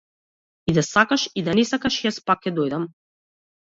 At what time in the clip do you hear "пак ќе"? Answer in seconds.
2.29-2.59